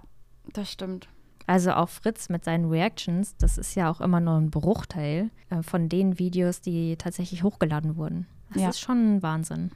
[0.53, 1.07] das stimmt.
[1.47, 5.63] Also auch Fritz mit seinen Reactions, das ist ja auch immer nur ein Bruchteil äh,
[5.63, 8.27] von den Videos, die tatsächlich hochgeladen wurden.
[8.53, 8.69] Das Ja.
[8.69, 9.71] ist schon Wahnsinn.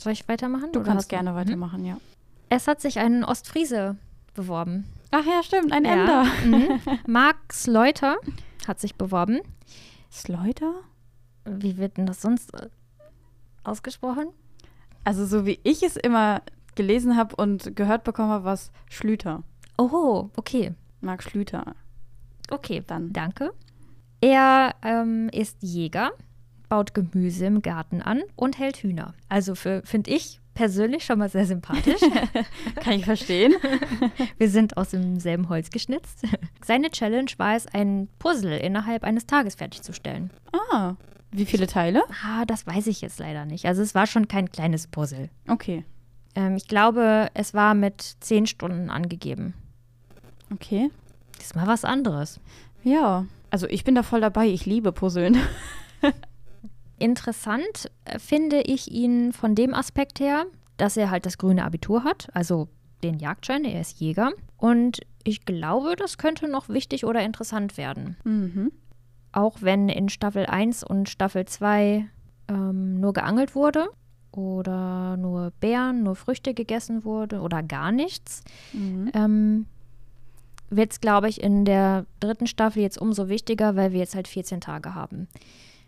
[0.00, 0.72] Soll ich weitermachen?
[0.72, 1.36] Du kannst gerne Mhm.
[1.36, 1.96] weitermachen, ja.
[2.50, 3.96] Es hat sich ein Ostfriese
[4.34, 4.84] beworben.
[5.10, 5.92] Ach ja, stimmt, ein Ja.
[5.92, 6.24] Ender.
[6.44, 6.80] Mhm.
[7.06, 8.16] Marc Sleuter
[8.68, 9.40] hat sich beworben.
[10.10, 10.74] Sleuter?
[11.44, 12.68] Wie wird denn das sonst äh,
[13.64, 14.28] ausgesprochen?
[15.04, 16.42] Also so wie ich es immer
[16.74, 19.42] gelesen habe und gehört bekommen habe, war es Schlüter.
[19.78, 20.74] Oh, okay.
[21.00, 21.74] Marc Schlüter.
[22.50, 23.12] Okay, Dann.
[23.12, 23.52] danke.
[24.20, 26.10] Er ähm, ist Jäger,
[26.68, 29.14] baut Gemüse im Garten an und hält Hühner.
[29.28, 32.02] Also finde ich persönlich schon mal sehr sympathisch.
[32.82, 33.54] Kann ich verstehen.
[34.36, 36.26] Wir sind aus demselben Holz geschnitzt.
[36.62, 40.30] Seine Challenge war es, ein Puzzle innerhalb eines Tages fertigzustellen.
[40.52, 40.96] ah,
[41.32, 42.02] wie viele Teile?
[42.22, 43.64] Ah, das weiß ich jetzt leider nicht.
[43.64, 45.30] Also es war schon kein kleines Puzzle.
[45.48, 45.82] Okay.
[46.34, 49.54] Ähm, ich glaube, es war mit zehn Stunden angegeben.
[50.52, 50.90] Okay.
[51.38, 52.38] Das ist mal was anderes.
[52.84, 53.24] Ja.
[53.48, 54.48] Also ich bin da voll dabei.
[54.48, 55.38] Ich liebe Puzzeln.
[57.00, 60.44] Interessant äh, finde ich ihn von dem Aspekt her,
[60.76, 62.68] dass er halt das grüne Abitur hat, also
[63.02, 64.30] den Jagdschein, er ist Jäger.
[64.58, 68.16] Und ich glaube, das könnte noch wichtig oder interessant werden.
[68.24, 68.70] Mhm.
[69.32, 72.06] Auch wenn in Staffel 1 und Staffel 2
[72.48, 73.88] ähm, nur geangelt wurde
[74.32, 79.10] oder nur Beeren, nur Früchte gegessen wurde oder gar nichts, Mhm.
[79.14, 79.66] ähm,
[80.68, 84.28] wird es, glaube ich, in der dritten Staffel jetzt umso wichtiger, weil wir jetzt halt
[84.28, 85.26] 14 Tage haben.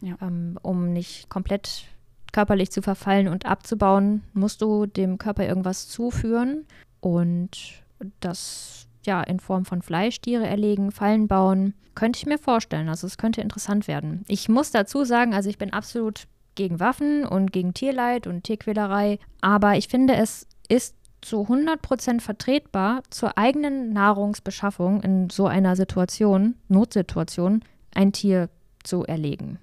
[0.02, 0.16] Ja.
[0.20, 1.84] Ähm, um nicht komplett
[2.32, 6.66] körperlich zu verfallen und abzubauen, musst du dem Körper irgendwas zuführen
[7.00, 7.82] und
[8.20, 12.88] das ja in Form von Fleisch, Tiere erlegen, Fallen bauen, könnte ich mir vorstellen.
[12.88, 14.24] Also es könnte interessant werden.
[14.28, 19.18] Ich muss dazu sagen, also ich bin absolut gegen Waffen und gegen Tierleid und Tierquälerei,
[19.40, 26.56] aber ich finde, es ist zu 100% vertretbar, zur eigenen Nahrungsbeschaffung in so einer Situation,
[26.68, 27.62] Notsituation,
[27.94, 28.48] ein Tier
[28.82, 29.58] zu erlegen.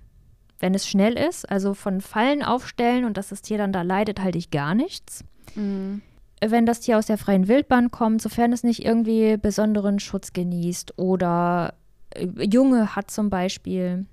[0.60, 4.20] Wenn es schnell ist, also von Fallen aufstellen und dass das Tier dann da leidet,
[4.22, 5.24] halte ich gar nichts.
[5.56, 6.02] Mhm.
[6.42, 10.98] Wenn das Tier aus der freien Wildbahn kommt, sofern es nicht irgendwie besonderen Schutz genießt
[10.98, 11.74] oder
[12.12, 14.06] äh, Junge hat zum Beispiel,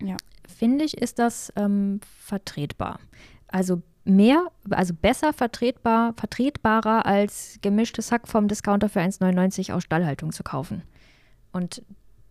[0.00, 0.16] Ja.
[0.46, 3.00] finde ich, ist das ähm, vertretbar.
[3.48, 10.32] Also mehr, also besser vertretbar, vertretbarer als gemischtes Hack vom Discounter für 1,99 aus Stallhaltung
[10.32, 10.82] zu kaufen.
[11.52, 11.82] Und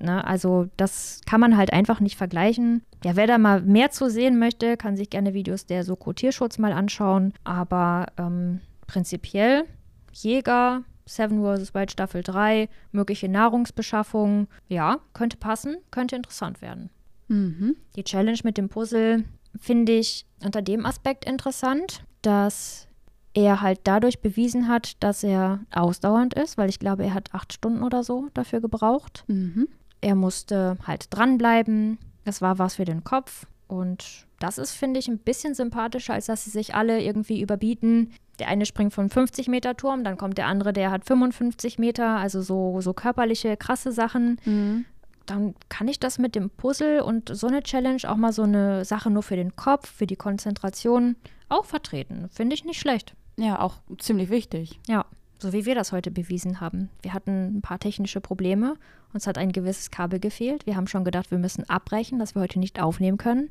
[0.01, 2.83] ne, also das kann man halt einfach nicht vergleichen.
[3.03, 6.57] Ja, wer da mal mehr zu sehen möchte, kann sich gerne Videos der Soko Tierschutz
[6.57, 7.33] mal anschauen.
[7.43, 9.65] Aber ähm, prinzipiell
[10.13, 11.73] Jäger, Seven vs.
[11.73, 16.89] Wild Staffel 3, mögliche Nahrungsbeschaffung, ja, könnte passen, könnte interessant werden.
[17.27, 17.75] Mhm.
[17.95, 19.23] Die Challenge mit dem Puzzle
[19.59, 22.87] finde ich unter dem Aspekt interessant, dass
[23.33, 27.53] er halt dadurch bewiesen hat, dass er ausdauernd ist, weil ich glaube, er hat acht
[27.53, 29.23] Stunden oder so dafür gebraucht.
[29.27, 29.67] Mhm.
[30.01, 31.97] Er musste halt dranbleiben.
[32.25, 33.45] Es war was für den Kopf.
[33.67, 38.11] Und das ist, finde ich, ein bisschen sympathischer, als dass sie sich alle irgendwie überbieten.
[38.39, 42.17] Der eine springt von 50 Meter Turm, dann kommt der andere, der hat 55 Meter,
[42.17, 44.85] also so, so körperliche, krasse Sachen Mhm.
[45.27, 48.83] dann kann ich das mit dem Puzzle und so eine Challenge auch mal so eine
[48.83, 51.15] Sache nur für den Kopf, für die Konzentration
[51.47, 52.27] auch vertreten.
[52.31, 53.13] Finde ich nicht schlecht.
[53.37, 54.79] Ja, auch ziemlich wichtig.
[54.87, 55.05] Ja,
[55.41, 56.89] so wie wir das heute bewiesen haben.
[57.01, 58.75] Wir hatten ein paar technische Probleme.
[59.13, 60.65] Uns hat ein gewisses Kabel gefehlt.
[60.65, 63.49] Wir haben schon gedacht, wir müssen abbrechen, dass wir heute nicht aufnehmen können.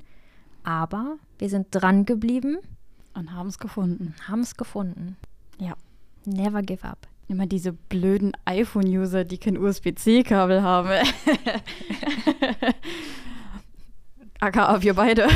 [0.62, 2.59] Aber wir sind dran geblieben,
[3.14, 4.14] Und haben es gefunden.
[4.29, 5.16] haben es gefunden.
[5.59, 5.74] Ja.
[6.26, 7.09] Never give up.
[7.29, 10.90] Immer diese blöden iPhone-User, die kein USB-C-Kabel haben.
[14.40, 15.29] AKA wir beide.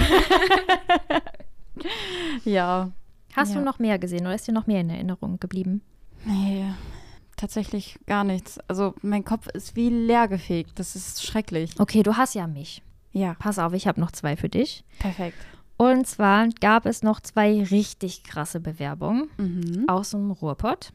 [2.45, 2.91] ja.
[3.35, 3.61] Hast Ja.
[3.61, 5.83] du noch mehr gesehen oder ist dir noch mehr in Erinnerung geblieben?
[6.25, 6.67] Nee,
[7.37, 8.59] tatsächlich gar nichts.
[8.69, 10.79] Also mein Kopf ist wie leergefegt.
[10.79, 11.73] Das ist schrecklich.
[11.79, 12.83] Okay, du hast ja mich.
[13.13, 14.85] Ja, Pass auf, ich habe noch zwei für dich.
[14.99, 15.37] perfekt.
[15.77, 19.89] Und zwar gab es noch zwei richtig krasse Bewerbungen Mhm.
[19.89, 20.93] aus dem Ruhrpott.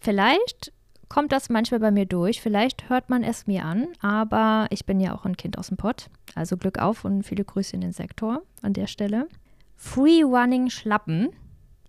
[0.00, 0.72] Vielleicht
[1.10, 4.98] kommt das manchmal bei mir durch, vielleicht hört man es mir an, aber ich bin
[5.00, 6.08] ja auch ein Kind aus dem Pott.
[6.34, 9.28] Also Glück auf und viele Grüße in den Sektor an der Stelle.
[9.76, 11.28] Free Running Schlappen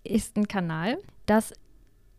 [0.04, 0.98] ist ein Kanal.
[1.24, 1.52] Das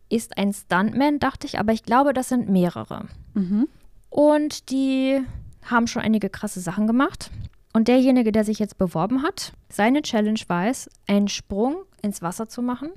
[0.08, 3.06] ist ein Stuntman, dachte ich, aber ich glaube, das sind mehrere.
[3.34, 3.68] Mhm.
[4.10, 5.20] Und die
[5.64, 7.30] haben schon einige krasse Sachen gemacht.
[7.74, 12.48] Und derjenige, der sich jetzt beworben hat, seine Challenge war es, einen Sprung ins Wasser
[12.48, 12.90] zu machen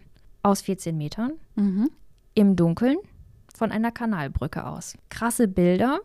[0.44, 1.90] aus 14 Metern Mhm.
[2.34, 2.98] im Dunkeln
[3.54, 4.96] von einer Kanalbrücke aus.
[5.10, 6.00] Krasse Bilder.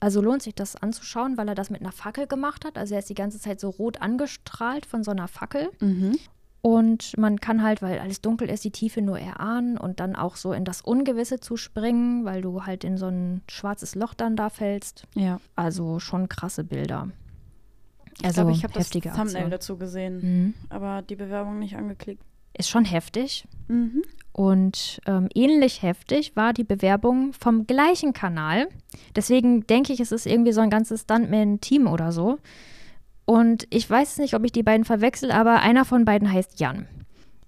[0.00, 2.78] Also lohnt sich das anzuschauen, weil er das mit einer Fackel gemacht hat.
[2.78, 5.70] Also er ist die ganze Zeit so rot angestrahlt von so einer Fackel.
[5.80, 6.16] Mhm.
[6.62, 10.36] Und man kann halt, weil alles dunkel ist, die Tiefe nur erahnen und dann auch
[10.36, 14.36] so in das Ungewisse zu springen, weil du halt in so ein schwarzes Loch dann
[14.36, 15.04] da fällst.
[15.14, 15.40] Ja.
[15.56, 17.08] Also schon krasse Bilder.
[18.18, 19.50] Ich Also glaube, ich habe das Thumbnail Aktion.
[19.50, 20.54] dazu gesehen, Mhm.
[20.68, 22.22] aber die Bewerbung nicht angeklickt.
[22.56, 23.48] Ist schon heftig.
[23.68, 24.02] Mhm.
[24.32, 28.68] Und ähm, ähnlich heftig war die Bewerbung vom gleichen Kanal.
[29.16, 32.38] Deswegen denke ich, es ist irgendwie so ein ganzes Stuntman-Team oder so.
[33.32, 36.86] Und ich weiß nicht, ob ich die beiden verwechsel, aber einer von beiden heißt Jan.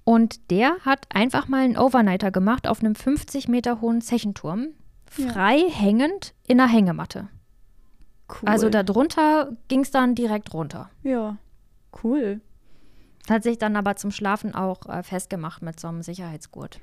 [0.05, 4.69] Und der hat einfach mal einen Overnighter gemacht auf einem 50 Meter hohen Zechenturm,
[5.19, 5.29] Ja.
[5.29, 7.29] frei hängend in einer Hängematte.
[8.31, 8.49] Cool.
[8.49, 10.89] Also darunter ging es dann direkt runter.
[11.03, 11.37] Ja.
[12.03, 12.41] Cool.
[13.29, 16.81] Hat sich dann aber zum Schlafen auch äh, festgemacht mit so einem Sicherheitsgurt.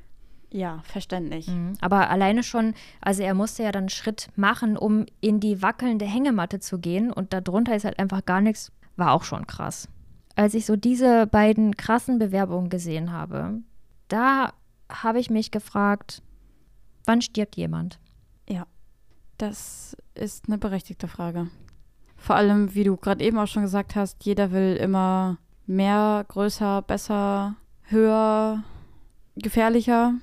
[0.51, 1.47] Ja, verständlich.
[1.47, 1.73] Mhm.
[1.81, 6.05] Aber alleine schon, also er musste ja dann einen Schritt machen, um in die wackelnde
[6.05, 9.87] Hängematte zu gehen und darunter ist halt einfach gar nichts, war auch schon krass.
[10.35, 13.59] Als ich so diese beiden krassen Bewerbungen gesehen habe,
[14.07, 14.53] da
[14.89, 16.21] habe ich mich gefragt,
[17.05, 17.99] wann stirbt jemand?
[19.37, 21.47] Das ist eine berechtigte Frage.
[22.15, 26.83] Vor allem, wie du gerade eben auch schon gesagt hast, jeder will immer mehr, größer,
[26.83, 28.63] besser, höher,
[29.35, 30.13] gefährlicher.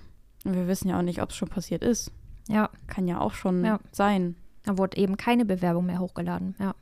[0.44, 2.12] Und wir wissen ja auch nicht, ob es schon passiert ist.
[2.48, 3.80] Ja, Kann ja auch schon Ja.
[3.90, 4.36] sein.
[4.62, 6.54] da wurde eben keine Bewerbung mehr hochgeladen.
[6.60, 6.74] Ja.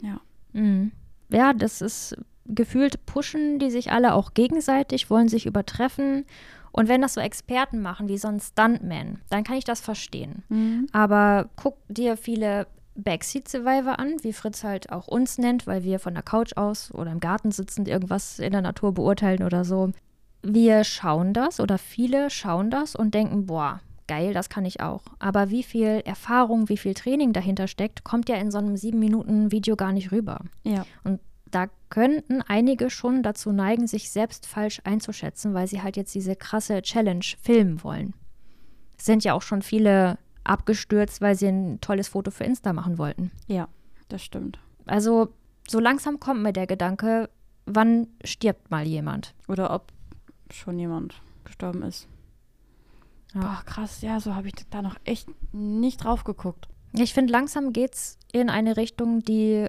[0.00, 0.20] Ja.
[0.54, 0.92] Mhm.
[1.30, 2.16] Ja, das ist
[2.48, 6.24] gefühlt pushen die sich alle auch gegenseitig, wollen sich übertreffen.
[6.72, 10.44] Und wenn das so Experten machen, wie so ein Stuntman, dann kann ich das verstehen.
[10.48, 10.86] Mhm.
[10.92, 15.98] Aber guck dir viele Backseat Survivor an, wie Fritz halt auch uns nennt, weil wir
[15.98, 19.92] von der Couch aus oder im Garten sitzend irgendwas in der Natur beurteilen oder so.
[20.42, 25.02] Wir schauen das oder viele schauen das und denken, boah, geil, das kann ich auch.
[25.18, 28.98] Aber wie viel Erfahrung, wie viel Training dahinter steckt, kommt ja in so einem sieben
[28.98, 30.40] Minuten Video gar nicht rüber.
[30.64, 30.84] Ja.
[31.04, 36.14] Und da könnten einige schon dazu neigen, sich selbst falsch einzuschätzen, weil sie halt jetzt
[36.14, 38.14] diese krasse Challenge filmen wollen.
[38.98, 42.98] Es sind ja auch schon viele abgestürzt, weil sie ein tolles Foto für Insta machen
[42.98, 43.30] wollten.
[43.46, 43.68] Ja,
[44.08, 44.58] das stimmt.
[44.86, 45.28] Also
[45.68, 47.28] so langsam kommt mir der Gedanke,
[47.66, 49.34] wann stirbt mal jemand?
[49.46, 49.92] Oder ob
[50.50, 52.08] schon jemand gestorben ist.
[53.34, 53.40] Ja.
[53.40, 56.68] Boah, krass, ja, so habe ich da noch echt nicht drauf geguckt.
[56.92, 59.66] Ich finde, langsam geht's in eine Richtung, die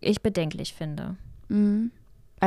[0.00, 1.16] ich bedenklich finde.
[1.48, 1.90] Mhm.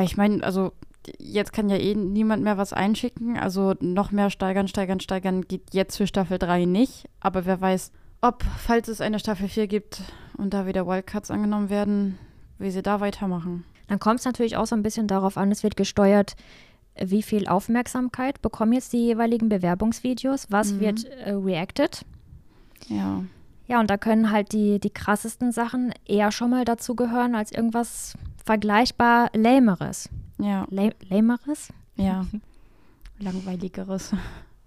[0.04, 0.74] Ich meine, also
[1.18, 3.38] jetzt kann ja eh niemand mehr was einschicken.
[3.38, 7.10] Also noch mehr steigern, steigern, steigern geht jetzt für Staffel 3 nicht.
[7.20, 10.02] Aber wer weiß, ob, falls es eine Staffel 4 gibt
[10.38, 12.18] und da wieder Wildcards angenommen werden,
[12.60, 13.66] wie sie da weitermachen.
[13.88, 16.36] Dann kommt es natürlich auch so ein bisschen darauf an, es wird gesteuert,
[17.06, 20.80] wie viel Aufmerksamkeit bekommen jetzt die jeweiligen Bewerbungsvideos, was Mhm.
[20.80, 22.06] wird äh, reacted.
[22.88, 23.24] Ja.
[23.68, 27.52] Ja, und da können halt die, die krassesten Sachen eher schon mal dazu gehören als
[27.52, 30.10] irgendwas vergleichbar Lameres.
[30.40, 31.70] Ja, La Lameres?
[31.96, 32.26] ja.
[33.20, 34.14] Langweiligeres.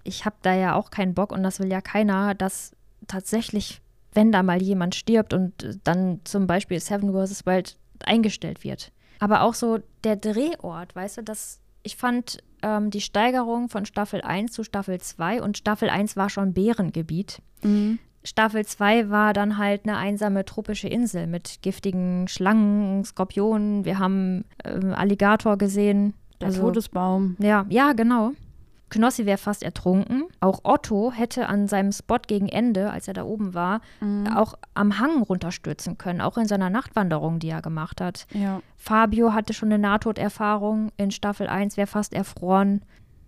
[0.04, 2.72] Ich habe da ja auch keinen Bock und das will ja keiner, dass
[3.08, 3.80] tatsächlich,
[4.12, 7.46] wenn da mal jemand stirbt und äh, dann zum Beispiel Seven vs.
[7.46, 8.92] Wild eingestellt wird.
[9.18, 14.20] Aber auch so der Drehort, weißt du, das, ich fand ähm, die Steigerung von Staffel
[14.22, 17.40] 1 zu Staffel 2 und Staffel 1 war schon Bärengebiet.
[17.62, 17.98] Mhm.
[18.26, 23.84] Staffel 2 war dann halt eine einsame tropische Insel mit giftigen Schlangen, Skorpionen.
[23.84, 26.14] Wir haben ähm, Alligator gesehen.
[26.40, 27.36] Der Todesbaum.
[27.38, 28.32] Ja, ja, genau.
[28.90, 30.24] Knossi wäre fast ertrunken.
[30.40, 34.28] Auch Otto hätte an seinem Spot gegen Ende, als er da oben war, Mhm.
[34.36, 38.26] auch am Hang runterstürzen können, auch in seiner Nachtwanderung, die er gemacht hat.
[38.32, 38.60] Ja.
[38.76, 42.82] Fabio hatte schon eine Nahtoderfahrung in Staffel 1, wäre fast erfroren.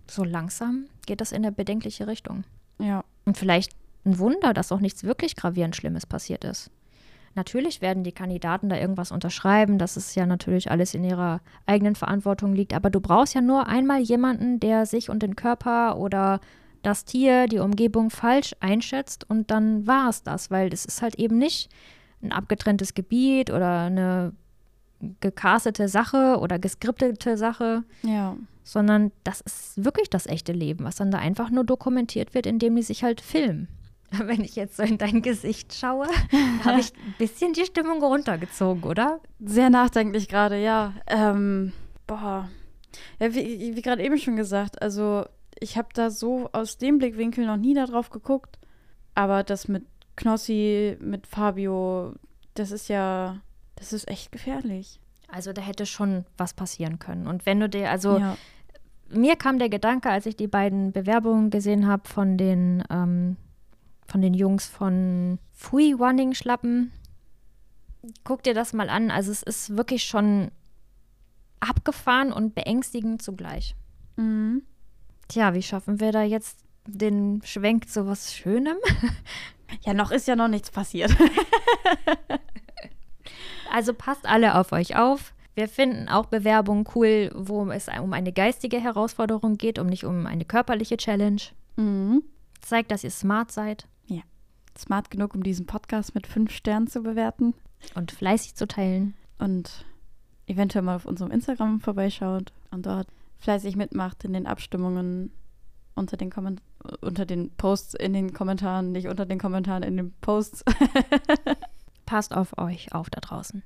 [0.09, 2.43] So langsam geht das in eine bedenkliche Richtung.
[2.79, 3.03] Ja.
[3.25, 3.71] Und vielleicht
[4.05, 6.71] ein Wunder, dass auch nichts wirklich gravierend Schlimmes passiert ist.
[7.35, 11.93] Natürlich werden die Kandidaten da irgendwas unterschreiben, dass es ja natürlich alles in ihrer eigenen
[11.93, 16.39] Verantwortung liegt, aber du brauchst ja nur einmal jemanden, der sich und den Körper oder
[16.83, 21.15] das Tier, die Umgebung falsch einschätzt und dann war es das, weil das ist halt
[21.15, 21.69] eben nicht
[22.21, 24.33] ein abgetrenntes Gebiet oder eine
[25.21, 28.35] gecastete Sache oder geskriptete Sache, Ja.
[28.63, 32.75] sondern das ist wirklich das echte Leben, was dann da einfach nur dokumentiert wird, indem
[32.75, 33.67] die sich halt filmen.
[34.11, 36.07] Wenn ich jetzt so in dein Gesicht schaue,
[36.65, 39.19] habe ich ein bisschen die Stimmung runtergezogen, oder?
[39.39, 40.93] Sehr nachdenklich gerade, ja.
[41.07, 41.73] Ähm,
[42.07, 42.49] boah.
[43.19, 45.25] Ja, wie, wie gerade eben schon gesagt, also
[45.59, 48.59] ich habe da so aus dem Blickwinkel noch nie darauf geguckt.
[49.15, 52.13] Aber das mit Knossi, mit Fabio,
[52.53, 53.41] das ist ja,
[53.75, 54.99] das ist echt gefährlich.
[55.27, 57.27] Also da hätte schon was passieren können.
[57.27, 58.37] Und wenn du dir, also ja.
[59.09, 63.37] mir kam der Gedanke, als ich die beiden Bewerbungen gesehen habe von den ähm,
[64.07, 66.91] von den Jungs von Fui Running Schlappen.
[68.23, 69.11] Guck dir das mal an.
[69.11, 70.51] Also es ist wirklich schon
[71.59, 73.75] abgefahren und beängstigend zugleich.
[74.15, 74.63] Mhm.
[75.27, 78.77] Tja, wie schaffen wir da jetzt den Schwenk zu was Schönem?
[79.85, 81.13] Ja, noch ist ja noch nichts passiert.
[83.69, 85.33] Also passt alle auf euch auf.
[85.55, 90.25] Wir finden auch Bewerbungen cool, wo es um eine geistige Herausforderung geht, um nicht um
[90.25, 91.41] eine körperliche Challenge.
[91.75, 92.23] mhm.
[92.61, 93.85] Zeigt, dass ihr smart seid
[94.77, 97.53] Smart genug, um diesen Podcast mit fünf Sternen zu bewerten.
[97.95, 99.13] und fleißig zu teilen.
[99.37, 99.85] Und
[100.47, 103.07] eventuell mal auf unserem Instagram vorbeischaut und dort
[103.39, 105.31] fleißig mitmacht in den Abstimmungen
[105.95, 106.61] unter den, Komment
[107.01, 110.63] unter den Posts in den Kommentaren, nicht unter den Kommentaren in den Posts.
[112.05, 113.63] Passt auf euch auf da draußen.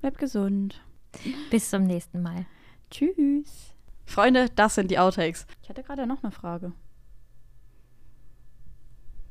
[0.00, 0.82] Bleibt gesund.
[1.50, 2.46] Bis zum nächsten Mal.
[2.90, 3.74] Tschüss.
[4.04, 5.46] Freunde, das sind die Outtakes.
[5.62, 6.72] Ich hatte gerade noch eine Frage.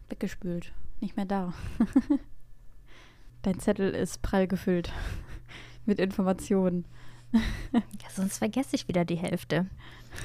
[0.09, 0.73] Weggespült.
[0.99, 1.53] Nicht mehr da.
[3.41, 4.91] Dein Zettel ist prall gefüllt.
[5.85, 6.85] Mit Informationen.
[7.73, 7.81] Ja,
[8.13, 9.65] sonst vergesse ich wieder die Hälfte.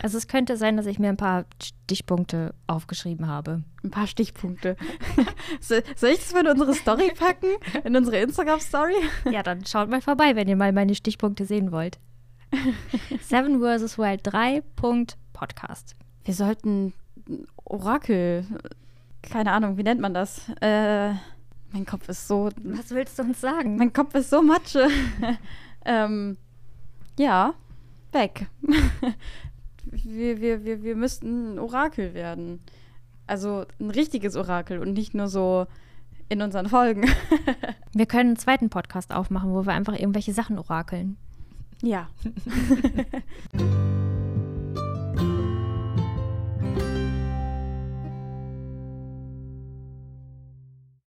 [0.03, 3.62] Also es könnte sein, dass ich mir ein paar Stichpunkte aufgeschrieben habe.
[3.83, 4.77] Ein paar Stichpunkte.
[5.61, 7.49] So- Soll ich das mal in unsere Story packen?
[7.85, 8.94] In unsere Instagram-Story?
[9.31, 11.99] Ja, dann schaut mal vorbei, wenn ihr mal meine Stichpunkte sehen wollt.
[13.20, 13.99] Seven vs.
[13.99, 14.62] Wild 3.
[14.77, 15.96] Punkt Podcast.
[16.25, 16.92] Wir sollten
[17.64, 18.44] Orakel.
[19.23, 20.49] Keine Ahnung, wie nennt man das?
[20.61, 21.11] Äh,
[21.73, 22.49] mein Kopf ist so.
[22.62, 23.77] Was willst du uns sagen?
[23.77, 24.88] Mein Kopf ist so Matsche.
[25.85, 26.37] ähm,
[27.20, 27.54] ja,
[28.12, 28.46] weg.
[29.85, 32.61] wir, wir, wir, wir müssten ein Orakel werden.
[33.26, 35.66] Also ein richtiges Orakel und nicht nur so
[36.30, 37.09] in unseren Folgen.
[37.92, 41.16] Wir können einen zweiten Podcast aufmachen, wo wir einfach irgendwelche Sachen orakeln.
[41.83, 42.09] ja.